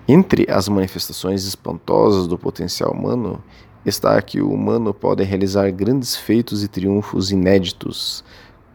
Entre 0.09 0.47
as 0.51 0.67
manifestações 0.67 1.45
espantosas 1.45 2.27
do 2.27 2.39
potencial 2.39 2.91
humano 2.91 3.43
está 3.85 4.21
que 4.23 4.41
o 4.41 4.51
humano 4.51 4.95
pode 4.95 5.23
realizar 5.23 5.71
grandes 5.71 6.17
feitos 6.17 6.63
e 6.63 6.69
triunfos 6.69 7.31
inéditos, 7.31 8.25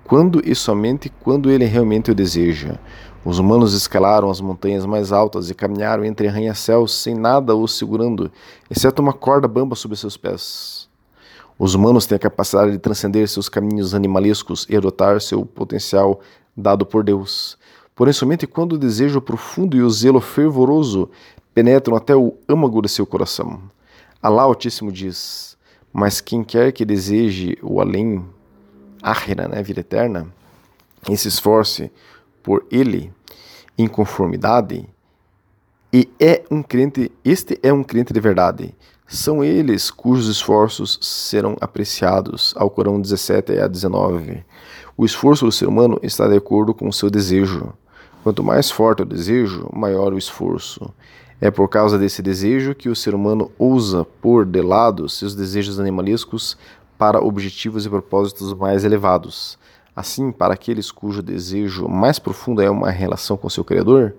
quando 0.03 0.41
e 0.43 0.55
somente 0.55 1.09
quando 1.09 1.51
ele 1.51 1.65
realmente 1.65 2.11
o 2.11 2.15
deseja, 2.15 2.79
os 3.23 3.37
humanos 3.37 3.73
escalaram 3.73 4.29
as 4.29 4.39
montanhas 4.39 4.85
mais 4.85 5.11
altas 5.11 5.49
e 5.49 5.53
caminharam 5.53 6.05
entre 6.05 6.27
arranha-céus 6.27 6.93
sem 6.93 7.13
nada 7.13 7.55
os 7.55 7.77
segurando, 7.77 8.31
exceto 8.69 9.01
uma 9.01 9.13
corda 9.13 9.47
bamba 9.47 9.75
sobre 9.75 9.97
seus 9.97 10.15
pés. 10.15 10.89
Os 11.57 11.75
humanos 11.75 12.05
têm 12.05 12.15
a 12.15 12.19
capacidade 12.19 12.71
de 12.71 12.79
transcender 12.79 13.27
seus 13.27 13.49
caminhos 13.49 13.93
animalescos 13.93 14.65
e 14.69 14.77
adotar 14.77 15.19
seu 15.19 15.45
potencial 15.45 16.21
dado 16.55 16.85
por 16.85 17.03
Deus. 17.03 17.57
Porém, 17.93 18.13
somente 18.13 18.47
quando 18.47 18.73
o 18.73 18.77
desejo 18.77 19.19
profundo 19.19 19.75
e 19.75 19.81
o 19.81 19.89
zelo 19.89 20.21
fervoroso 20.21 21.09
penetram 21.53 21.97
até 21.97 22.15
o 22.15 22.37
âmago 22.47 22.81
de 22.81 22.87
seu 22.87 23.05
coração. 23.05 23.59
Alá 24.21 24.43
Altíssimo 24.43 24.91
diz: 24.91 25.57
Mas 25.93 26.19
quem 26.19 26.43
quer 26.43 26.73
que 26.73 26.83
deseje 26.83 27.57
o 27.61 27.79
além, 27.79 28.25
Ahira, 29.01 29.47
né, 29.47 29.63
vida 29.63 29.79
eterna, 29.79 30.27
e 31.09 31.15
se 31.15 31.29
esforce 31.29 31.89
por 32.43 32.65
ele 32.69 33.13
em 33.77 33.87
conformidade, 33.87 34.85
e 35.93 36.09
é 36.19 36.43
um 36.51 36.61
crente, 36.61 37.09
este 37.23 37.57
é 37.63 37.71
um 37.71 37.81
crente 37.81 38.11
de 38.11 38.19
verdade. 38.19 38.75
São 39.07 39.41
eles 39.41 39.89
cujos 39.89 40.27
esforços 40.27 40.99
serão 41.01 41.55
apreciados. 41.61 42.53
Ao 42.57 42.69
Corão 42.69 42.99
17 42.99 43.57
a 43.57 43.67
19. 43.67 44.45
O 44.97 45.05
esforço 45.05 45.45
do 45.45 45.51
ser 45.51 45.69
humano 45.69 45.97
está 46.03 46.27
de 46.27 46.35
acordo 46.35 46.73
com 46.73 46.89
o 46.89 46.93
seu 46.93 47.09
desejo. 47.09 47.71
Quanto 48.21 48.43
mais 48.43 48.69
forte 48.69 49.01
o 49.01 49.05
desejo, 49.05 49.69
maior 49.73 50.11
o 50.11 50.17
esforço. 50.17 50.93
É 51.41 51.49
por 51.49 51.69
causa 51.69 51.97
desse 51.97 52.21
desejo 52.21 52.75
que 52.75 52.89
o 52.89 52.95
ser 52.95 53.15
humano 53.15 53.49
ousa 53.57 54.05
pôr 54.21 54.45
de 54.45 54.61
lado 54.61 55.07
seus 55.07 55.33
desejos 55.33 55.79
animalescos 55.79 56.57
para 56.97 57.23
objetivos 57.23 57.85
e 57.85 57.89
propósitos 57.89 58.53
mais 58.53 58.83
elevados. 58.83 59.57
Assim, 59.95 60.31
para 60.33 60.53
aqueles 60.53 60.91
cujo 60.91 61.21
desejo 61.21 61.87
mais 61.87 62.19
profundo 62.19 62.61
é 62.61 62.69
uma 62.69 62.89
relação 62.89 63.37
com 63.37 63.49
seu 63.49 63.63
Criador, 63.63 64.15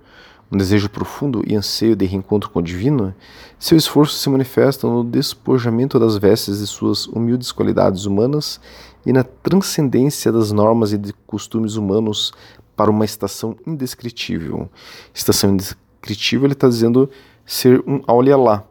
um 0.51 0.57
desejo 0.57 0.89
profundo 0.89 1.43
e 1.47 1.55
anseio 1.55 1.95
de 1.95 2.07
reencontro 2.07 2.51
com 2.51 2.59
o 2.59 2.63
divino, 2.63 3.15
seu 3.59 3.77
esforço 3.77 4.17
se 4.17 4.29
manifesta 4.29 4.87
no 4.87 5.05
despojamento 5.05 5.99
das 5.99 6.17
vestes 6.17 6.59
de 6.59 6.67
suas 6.67 7.07
humildes 7.07 7.53
qualidades 7.53 8.05
humanas 8.05 8.61
e 9.07 9.13
na 9.13 9.23
transcendência 9.23 10.33
das 10.33 10.51
normas 10.51 10.93
e 10.93 10.99
de 10.99 11.13
costumes 11.27 11.77
humanos 11.77 12.33
para 12.75 12.91
uma 12.91 13.05
estação 13.05 13.57
indescritível. 13.67 14.69
Estação 15.15 15.51
indescritível, 15.51 15.90
ele 16.03 16.53
está 16.53 16.69
dizendo 16.69 17.11
ser 17.45 17.83
um 17.87 18.03
aulialá, 18.07 18.65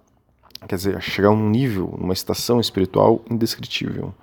quer 0.67 0.75
dizer, 0.75 1.01
chegar 1.01 1.29
a 1.29 1.31
um 1.31 1.49
nível, 1.49 1.87
uma 1.97 2.13
estação 2.13 2.59
espiritual 2.59 3.21
indescritível. 3.29 4.13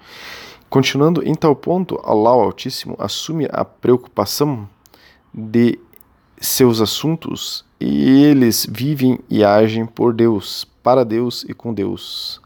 Continuando 0.69 1.27
em 1.27 1.35
tal 1.35 1.55
ponto, 1.55 2.01
Allah 2.03 2.31
Altíssimo 2.31 2.97
assume 2.99 3.49
a 3.53 3.65
preocupação 3.65 4.69
de 5.33 5.79
seus 6.41 6.81
assuntos 6.81 7.65
e 7.81 8.25
eles 8.25 8.67
vivem 8.69 9.19
e 9.31 9.45
agem 9.45 9.87
por 9.87 10.13
Deus, 10.13 10.67
para 10.83 11.05
Deus 11.05 11.45
e 11.49 11.55
com 11.55 11.73
Deus. 11.73 12.41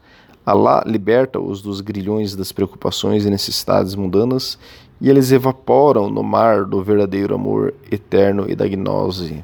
Allah 0.45 0.83
liberta-os 0.85 1.61
dos 1.61 1.81
grilhões 1.81 2.35
das 2.35 2.51
preocupações 2.51 3.25
e 3.25 3.29
necessidades 3.29 3.95
mundanas 3.95 4.57
e 4.99 5.09
eles 5.09 5.31
evaporam 5.31 6.09
no 6.09 6.21
mar 6.21 6.65
do 6.65 6.83
verdadeiro 6.83 7.33
amor 7.33 7.73
eterno 7.91 8.45
e 8.47 8.55
da 8.55 8.67
gnose. 8.67 9.43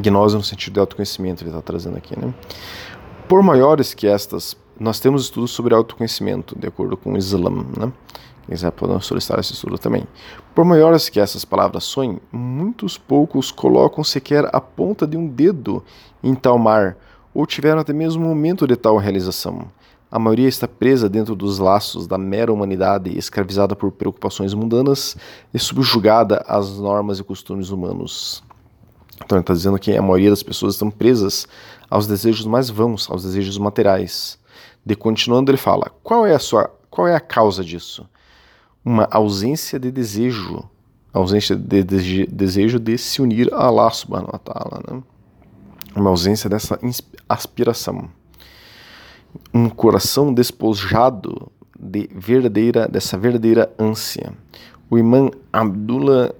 Gnose 0.00 0.36
no 0.36 0.42
sentido 0.42 0.74
de 0.74 0.80
autoconhecimento, 0.80 1.42
ele 1.42 1.50
está 1.50 1.62
trazendo 1.62 1.96
aqui, 1.96 2.18
né? 2.18 2.32
Por 3.28 3.42
maiores 3.42 3.94
que 3.94 4.06
estas 4.06 4.56
nós 4.78 4.98
temos 4.98 5.22
estudos 5.22 5.52
sobre 5.52 5.74
autoconhecimento, 5.74 6.58
de 6.58 6.66
acordo 6.66 6.96
com 6.96 7.12
o 7.12 7.16
Islã. 7.16 7.50
Né? 7.50 7.92
Quem 8.46 8.54
quiser 8.54 8.70
pode 8.72 9.04
solicitar 9.04 9.38
esse 9.38 9.52
estudo 9.52 9.78
também. 9.78 10.04
Por 10.54 10.64
maiores 10.64 11.08
que 11.08 11.20
essas 11.20 11.44
palavras 11.44 11.84
sonhem, 11.84 12.20
muitos 12.32 12.98
poucos 12.98 13.50
colocam 13.50 14.02
sequer 14.02 14.48
a 14.52 14.60
ponta 14.60 15.06
de 15.06 15.16
um 15.16 15.26
dedo 15.26 15.82
em 16.22 16.34
tal 16.34 16.58
mar, 16.58 16.96
ou 17.32 17.46
tiveram 17.46 17.80
até 17.80 17.92
mesmo 17.92 18.24
um 18.24 18.28
momento 18.28 18.66
de 18.66 18.76
tal 18.76 18.96
realização. 18.96 19.68
A 20.10 20.18
maioria 20.18 20.48
está 20.48 20.68
presa 20.68 21.08
dentro 21.08 21.34
dos 21.34 21.58
laços 21.58 22.06
da 22.06 22.18
mera 22.18 22.52
humanidade, 22.52 23.16
escravizada 23.18 23.74
por 23.74 23.90
preocupações 23.90 24.54
mundanas 24.54 25.16
e 25.52 25.58
subjugada 25.58 26.44
às 26.46 26.78
normas 26.78 27.18
e 27.18 27.24
costumes 27.24 27.70
humanos. 27.70 28.44
Então 29.16 29.36
ele 29.36 29.42
está 29.42 29.54
dizendo 29.54 29.78
que 29.78 29.96
a 29.96 30.02
maioria 30.02 30.30
das 30.30 30.42
pessoas 30.42 30.74
estão 30.74 30.90
presas 30.90 31.46
aos 31.88 32.06
desejos 32.06 32.46
mais 32.46 32.68
vãos, 32.68 33.08
aos 33.10 33.22
desejos 33.22 33.58
materiais. 33.58 34.38
De 34.84 34.94
continuando, 34.94 35.50
ele 35.50 35.58
fala: 35.58 35.90
qual 36.02 36.26
é 36.26 36.34
a 36.34 36.38
sua, 36.38 36.70
qual 36.90 37.06
é 37.08 37.14
a 37.14 37.20
causa 37.20 37.64
disso? 37.64 38.08
Uma 38.84 39.08
ausência 39.10 39.78
de 39.78 39.90
desejo, 39.90 40.62
ausência 41.12 41.56
de, 41.56 41.82
de 41.82 42.26
desejo 42.26 42.78
de 42.78 42.98
se 42.98 43.22
unir 43.22 43.52
a 43.52 43.66
Allah 43.66 43.90
subhanahu 43.90 44.32
wa 44.32 44.38
ta'ala, 44.38 44.82
né? 44.90 45.02
Uma 45.96 46.10
ausência 46.10 46.50
dessa 46.50 46.78
aspiração. 47.28 48.10
Um 49.52 49.68
coração 49.68 50.34
despojado 50.34 51.50
de 51.78 52.08
verdadeira 52.14 52.88
dessa 52.88 53.16
verdadeira 53.16 53.72
ânsia. 53.78 54.32
O 54.90 54.98
imã 54.98 55.30
Abdullah 55.52 56.32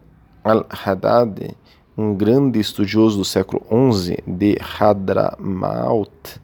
al-Haddad, 0.42 1.56
um 1.96 2.14
grande 2.14 2.58
estudioso 2.58 3.18
do 3.18 3.24
século 3.24 3.62
XI 3.92 4.18
de 4.26 4.58
Hadramaut, 4.78 6.40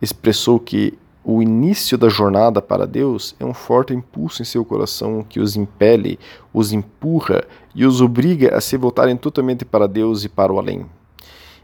expressou 0.00 0.58
que 0.58 0.98
o 1.24 1.40
início 1.40 1.96
da 1.96 2.08
jornada 2.08 2.60
para 2.60 2.86
Deus 2.86 3.36
é 3.38 3.44
um 3.44 3.54
forte 3.54 3.94
impulso 3.94 4.42
em 4.42 4.44
seu 4.44 4.64
coração 4.64 5.22
que 5.22 5.38
os 5.38 5.54
impele, 5.54 6.18
os 6.52 6.72
empurra 6.72 7.44
e 7.74 7.86
os 7.86 8.00
obriga 8.00 8.56
a 8.56 8.60
se 8.60 8.76
voltarem 8.76 9.16
totalmente 9.16 9.64
para 9.64 9.86
Deus 9.86 10.24
e 10.24 10.28
para 10.28 10.52
o 10.52 10.58
além. 10.58 10.84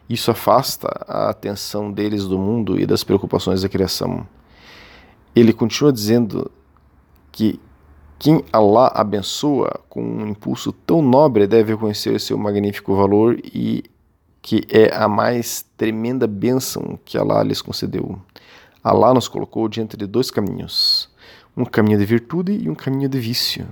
Isso 0.08 0.30
afasta 0.30 0.88
a 1.06 1.28
atenção 1.28 1.92
deles 1.92 2.24
do 2.24 2.38
mundo 2.38 2.80
e 2.80 2.86
das 2.86 3.02
preocupações 3.02 3.62
da 3.62 3.68
criação. 3.68 4.26
Ele 5.34 5.52
continua 5.52 5.92
dizendo 5.92 6.50
que 7.32 7.60
quem 8.18 8.44
Allah 8.52 8.90
abençoa 8.94 9.80
com 9.88 10.02
um 10.02 10.26
impulso 10.26 10.72
tão 10.72 11.00
nobre 11.00 11.46
deve 11.46 11.72
reconhecer 11.72 12.18
seu 12.18 12.36
magnífico 12.36 12.96
valor 12.96 13.38
e 13.44 13.84
que 14.42 14.66
é 14.68 14.92
a 14.92 15.06
mais 15.06 15.64
tremenda 15.76 16.26
bênção 16.26 16.98
que 17.04 17.16
Allah 17.16 17.44
lhes 17.44 17.62
concedeu. 17.62 18.20
Allah 18.82 19.14
nos 19.14 19.28
colocou 19.28 19.68
diante 19.68 19.96
de 19.96 20.06
dois 20.06 20.30
caminhos, 20.30 21.08
um 21.56 21.64
caminho 21.64 21.98
de 21.98 22.04
virtude 22.04 22.52
e 22.52 22.68
um 22.68 22.74
caminho 22.74 23.08
de 23.08 23.20
vício. 23.20 23.68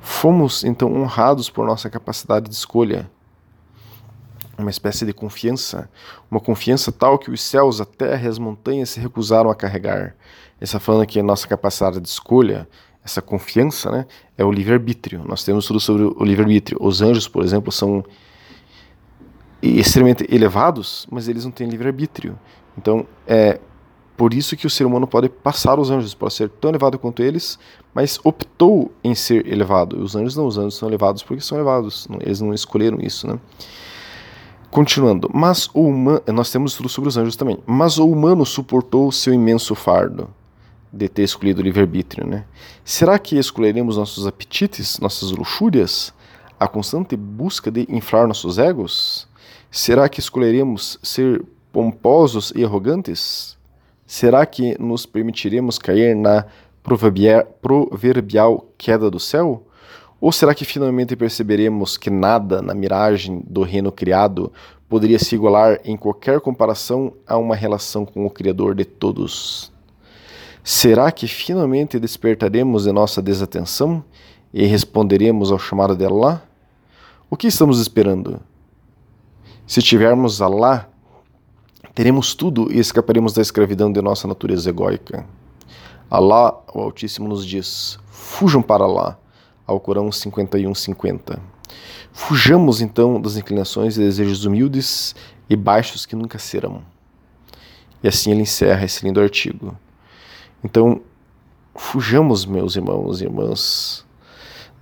Fomos 0.00 0.64
então 0.64 0.92
honrados 0.92 1.48
por 1.48 1.64
nossa 1.64 1.88
capacidade 1.88 2.48
de 2.48 2.54
escolha, 2.54 3.08
uma 4.58 4.70
espécie 4.70 5.04
de 5.04 5.12
confiança, 5.12 5.88
uma 6.30 6.40
confiança 6.40 6.90
tal 6.90 7.18
que 7.18 7.30
os 7.30 7.40
céus, 7.40 7.80
a 7.80 7.84
terra 7.84 8.24
e 8.24 8.28
as 8.28 8.38
montanhas 8.38 8.90
se 8.90 9.00
recusaram 9.00 9.50
a 9.50 9.54
carregar. 9.54 10.16
Ele 10.56 10.62
está 10.62 10.80
falando 10.80 11.06
que 11.06 11.20
a 11.20 11.22
nossa 11.22 11.46
capacidade 11.46 12.00
de 12.00 12.08
escolha, 12.08 12.66
essa 13.06 13.22
confiança, 13.22 13.88
né, 13.90 14.06
é 14.36 14.44
o 14.44 14.50
livre-arbítrio. 14.50 15.22
Nós 15.24 15.44
temos 15.44 15.64
tudo 15.64 15.78
sobre 15.78 16.02
o 16.02 16.24
livre-arbítrio. 16.24 16.76
Os 16.80 17.00
anjos, 17.00 17.28
por 17.28 17.44
exemplo, 17.44 17.70
são 17.70 18.04
extremamente 19.62 20.26
elevados, 20.28 21.06
mas 21.10 21.28
eles 21.28 21.44
não 21.44 21.52
têm 21.52 21.68
livre-arbítrio. 21.68 22.36
Então, 22.76 23.06
é 23.26 23.60
por 24.16 24.34
isso 24.34 24.56
que 24.56 24.66
o 24.66 24.70
ser 24.70 24.84
humano 24.84 25.06
pode 25.06 25.28
passar 25.28 25.78
os 25.78 25.88
anjos, 25.88 26.14
pode 26.14 26.34
ser 26.34 26.48
tão 26.48 26.70
elevado 26.70 26.98
quanto 26.98 27.22
eles, 27.22 27.58
mas 27.94 28.18
optou 28.24 28.90
em 29.04 29.14
ser 29.14 29.46
elevado. 29.46 30.02
Os 30.02 30.16
anjos 30.16 30.36
não, 30.36 30.46
os 30.46 30.58
anjos 30.58 30.74
são 30.74 30.88
elevados 30.88 31.22
porque 31.22 31.42
são 31.42 31.56
elevados, 31.56 32.08
eles 32.20 32.40
não 32.40 32.52
escolheram 32.52 32.98
isso, 33.00 33.26
né? 33.28 33.38
Continuando, 34.68 35.30
mas 35.32 35.70
o 35.72 35.82
humano, 35.82 36.20
nós 36.34 36.50
temos 36.50 36.74
tudo 36.74 36.88
sobre 36.88 37.08
os 37.08 37.16
anjos 37.16 37.36
também, 37.36 37.58
mas 37.66 37.98
o 37.98 38.08
humano 38.08 38.44
suportou 38.44 39.06
o 39.06 39.12
seu 39.12 39.32
imenso 39.32 39.74
fardo 39.74 40.28
de 40.92 41.08
ter 41.08 41.22
escolhido 41.22 41.60
o 41.60 41.64
livre-arbítrio, 41.64 42.26
né? 42.26 42.44
Será 42.84 43.18
que 43.18 43.36
escolheremos 43.38 43.96
nossos 43.96 44.26
apetites, 44.26 44.98
nossas 44.98 45.30
luxúrias, 45.30 46.12
a 46.58 46.66
constante 46.66 47.16
busca 47.16 47.70
de 47.70 47.86
inflar 47.88 48.26
nossos 48.26 48.58
egos? 48.58 49.28
Será 49.70 50.08
que 50.08 50.20
escolheremos 50.20 50.98
ser 51.02 51.44
pomposos 51.72 52.52
e 52.56 52.64
arrogantes? 52.64 53.58
Será 54.06 54.46
que 54.46 54.80
nos 54.80 55.04
permitiremos 55.04 55.78
cair 55.78 56.14
na 56.14 56.46
proverbial 56.82 58.66
queda 58.78 59.10
do 59.10 59.18
céu? 59.18 59.66
Ou 60.20 60.32
será 60.32 60.54
que 60.54 60.64
finalmente 60.64 61.14
perceberemos 61.14 61.98
que 61.98 62.08
nada 62.08 62.62
na 62.62 62.74
miragem 62.74 63.42
do 63.46 63.62
reino 63.62 63.92
criado 63.92 64.50
poderia 64.88 65.18
se 65.18 65.34
igualar 65.34 65.80
em 65.84 65.96
qualquer 65.96 66.40
comparação 66.40 67.12
a 67.26 67.36
uma 67.36 67.54
relação 67.54 68.06
com 68.06 68.24
o 68.24 68.30
Criador 68.30 68.74
de 68.74 68.84
todos? 68.84 69.75
Será 70.68 71.12
que 71.12 71.28
finalmente 71.28 71.96
despertaremos 71.96 72.82
de 72.82 72.90
nossa 72.90 73.22
desatenção 73.22 74.02
e 74.52 74.66
responderemos 74.66 75.52
ao 75.52 75.60
chamado 75.60 75.94
de 75.94 76.04
Allah? 76.04 76.42
O 77.30 77.36
que 77.36 77.46
estamos 77.46 77.78
esperando? 77.78 78.40
Se 79.64 79.80
tivermos 79.80 80.42
Allah, 80.42 80.88
teremos 81.94 82.34
tudo 82.34 82.66
e 82.72 82.80
escaparemos 82.80 83.32
da 83.32 83.42
escravidão 83.42 83.92
de 83.92 84.02
nossa 84.02 84.26
natureza 84.26 84.68
egóica. 84.68 85.24
Allah, 86.10 86.60
o 86.74 86.80
Altíssimo, 86.80 87.28
nos 87.28 87.46
diz: 87.46 87.96
fujam 88.08 88.60
para 88.60 88.82
Allah 88.82 89.20
ao 89.64 89.78
Corão 89.78 90.08
51:50. 90.10 91.38
Fujamos 92.12 92.80
então 92.80 93.20
das 93.20 93.36
inclinações 93.36 93.96
e 93.96 94.00
desejos 94.00 94.44
humildes 94.44 95.14
e 95.48 95.54
baixos 95.54 96.04
que 96.04 96.16
nunca 96.16 96.40
serão. 96.40 96.82
E 98.02 98.08
assim 98.08 98.32
ele 98.32 98.42
encerra 98.42 98.84
esse 98.84 99.04
lindo 99.06 99.20
artigo. 99.20 99.78
Então, 100.66 101.00
fujamos, 101.76 102.44
meus 102.44 102.74
irmãos 102.74 103.20
e 103.20 103.24
irmãs, 103.24 104.04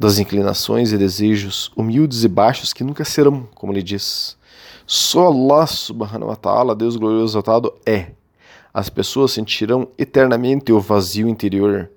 das 0.00 0.18
inclinações 0.18 0.92
e 0.92 0.96
desejos 0.96 1.70
humildes 1.76 2.24
e 2.24 2.28
baixos 2.28 2.72
que 2.72 2.82
nunca 2.82 3.04
serão, 3.04 3.46
como 3.54 3.70
ele 3.70 3.82
diz. 3.82 4.38
Só 4.86 5.26
Allah 5.26 5.66
subhanahu 5.66 6.30
wa 6.30 6.36
ta'ala, 6.36 6.74
Deus 6.74 6.96
glorioso 6.96 7.32
exaltado, 7.32 7.74
é. 7.84 8.12
As 8.72 8.88
pessoas 8.88 9.32
sentirão 9.32 9.88
eternamente 9.98 10.72
o 10.72 10.80
vazio 10.80 11.28
interior 11.28 11.90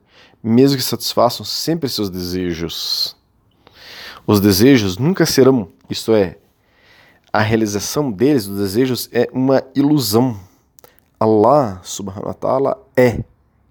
mesmo 0.43 0.77
que 0.77 0.83
satisfaçam 0.83 1.45
sempre 1.45 1.89
seus 1.89 2.09
desejos. 2.09 3.15
Os 4.25 4.39
desejos 4.39 4.97
nunca 4.97 5.25
serão, 5.25 5.69
isto 5.89 6.13
é, 6.13 6.37
a 7.31 7.41
realização 7.41 8.11
deles, 8.11 8.45
dos 8.45 8.57
desejos, 8.57 9.09
é 9.11 9.29
uma 9.31 9.63
ilusão. 9.75 10.37
Allah 11.19 11.81
subhanahu 11.83 12.27
wa 12.27 12.33
ta'ala 12.33 12.77
é, 12.95 13.23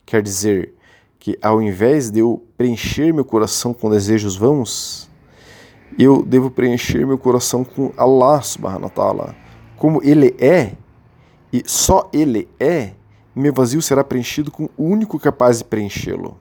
quer 0.06 0.22
dizer 0.22 0.72
que 1.18 1.36
ao 1.42 1.60
invés 1.60 2.10
de 2.10 2.20
eu 2.20 2.42
preencher 2.56 3.12
meu 3.12 3.24
coração 3.24 3.74
com 3.74 3.90
desejos 3.90 4.36
vãos, 4.36 5.10
eu 5.98 6.22
devo 6.22 6.50
preencher 6.50 7.04
meu 7.06 7.18
coração 7.18 7.64
com 7.64 7.92
Allah 7.96 8.40
subhanahu 8.40 8.84
wa 8.84 8.90
ta'ala. 8.90 9.36
Como 9.76 10.02
Ele 10.02 10.34
é, 10.38 10.72
e 11.52 11.62
só 11.66 12.08
Ele 12.12 12.48
é, 12.58 12.92
meu 13.34 13.52
vazio 13.52 13.82
será 13.82 14.02
preenchido 14.02 14.50
com 14.50 14.70
o 14.76 14.84
único 14.84 15.18
capaz 15.18 15.58
de 15.58 15.64
preenchê-lo 15.64 16.40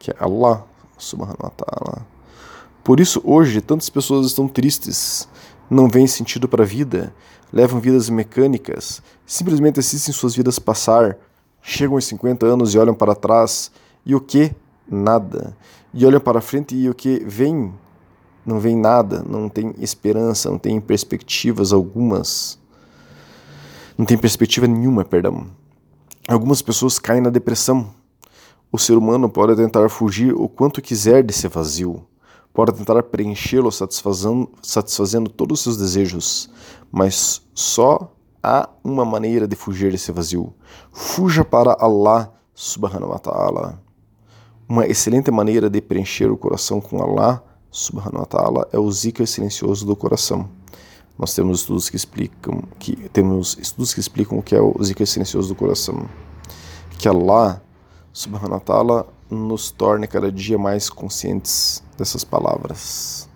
que 0.00 0.10
é 0.10 0.16
Allah 0.18 0.66
subhanahu 0.98 1.36
wa 1.44 1.50
ta'ala. 1.50 2.06
Por 2.82 2.98
isso, 2.98 3.20
hoje, 3.22 3.60
tantas 3.60 3.90
pessoas 3.90 4.26
estão 4.26 4.48
tristes, 4.48 5.28
não 5.68 5.88
veem 5.88 6.06
sentido 6.06 6.48
para 6.48 6.64
a 6.64 6.66
vida, 6.66 7.14
levam 7.52 7.78
vidas 7.78 8.08
mecânicas, 8.08 9.02
simplesmente 9.26 9.78
assistem 9.78 10.12
suas 10.12 10.34
vidas 10.34 10.58
passar, 10.58 11.18
chegam 11.62 11.96
aos 11.96 12.04
50 12.06 12.46
anos 12.46 12.74
e 12.74 12.78
olham 12.78 12.94
para 12.94 13.14
trás, 13.14 13.70
e 14.04 14.14
o 14.14 14.20
que? 14.20 14.54
Nada. 14.88 15.56
E 15.92 16.04
olham 16.04 16.20
para 16.20 16.40
frente 16.40 16.74
e 16.74 16.88
o 16.88 16.94
que? 16.94 17.24
Vem. 17.26 17.72
Não 18.44 18.58
vem 18.58 18.76
nada, 18.76 19.22
não 19.22 19.48
tem 19.48 19.74
esperança, 19.78 20.50
não 20.50 20.58
tem 20.58 20.80
perspectivas 20.80 21.72
algumas. 21.72 22.58
Não 23.96 24.06
tem 24.06 24.16
perspectiva 24.16 24.66
nenhuma, 24.66 25.04
perdão. 25.04 25.46
Algumas 26.26 26.62
pessoas 26.62 26.98
caem 26.98 27.20
na 27.20 27.30
depressão 27.30 27.94
o 28.72 28.78
ser 28.78 28.96
humano 28.96 29.28
pode 29.28 29.56
tentar 29.56 29.88
fugir 29.88 30.32
o 30.32 30.48
quanto 30.48 30.80
quiser 30.80 31.24
desse 31.24 31.48
vazio, 31.48 32.04
pode 32.54 32.72
tentar 32.72 33.02
preenchê-lo 33.02 33.70
satisfazendo, 33.72 34.48
satisfazendo 34.62 35.28
todos 35.28 35.58
os 35.58 35.64
seus 35.64 35.76
desejos, 35.76 36.48
mas 36.90 37.42
só 37.52 38.12
há 38.42 38.68
uma 38.82 39.04
maneira 39.04 39.46
de 39.46 39.56
fugir 39.56 39.92
desse 39.92 40.12
vazio. 40.12 40.52
Fuja 40.92 41.44
para 41.44 41.76
Allah 41.78 42.32
subhanahu 42.54 43.10
wa 43.10 43.18
ta'ala. 43.18 43.80
Uma 44.68 44.86
excelente 44.86 45.30
maneira 45.30 45.68
de 45.68 45.80
preencher 45.80 46.30
o 46.30 46.36
coração 46.36 46.80
com 46.80 47.02
Allah 47.02 47.42
subhanahu 47.70 48.20
wa 48.20 48.26
ta'ala 48.26 48.68
é 48.72 48.78
o 48.78 48.90
zikr 48.90 49.26
silencioso 49.26 49.86
do 49.86 49.96
coração. 49.96 50.48
Nós 51.18 51.34
temos 51.34 51.60
estudos 51.60 51.90
que 51.90 51.96
explicam 51.96 52.62
que 52.78 52.96
temos 53.10 53.56
estudos 53.58 53.92
que 53.92 54.00
explicam 54.00 54.38
o 54.38 54.42
que 54.42 54.54
é 54.54 54.60
o 54.60 54.74
zikr 54.82 55.06
silencioso 55.06 55.48
do 55.48 55.54
coração. 55.54 56.08
Que 56.98 57.08
Allah 57.08 57.62
subhanahu 58.12 58.54
wa 58.54 58.60
ta'ala 58.60 59.06
nos 59.30 59.70
torne 59.70 60.06
cada 60.06 60.32
dia 60.32 60.58
mais 60.58 60.90
conscientes 60.90 61.82
dessas 61.96 62.24
palavras. 62.24 63.29